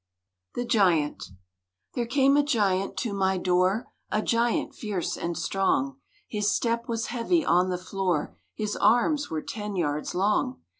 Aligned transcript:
]THE 0.55 0.65
GIANT 0.65 1.25
There 1.93 2.07
came 2.07 2.35
a 2.35 2.41
Giant 2.41 2.97
to 2.97 3.13
my 3.13 3.37
door, 3.37 3.91
A 4.09 4.23
Giant 4.23 4.73
fierce 4.73 5.15
and 5.15 5.37
strong; 5.37 5.97
His 6.27 6.49
step 6.49 6.87
was 6.87 7.05
heavy 7.13 7.45
on 7.45 7.69
the 7.69 7.77
floor, 7.77 8.35
His 8.55 8.75
arms 8.75 9.29
were 9.29 9.43
ten 9.43 9.75
yards 9.75 10.15
long. 10.15 10.59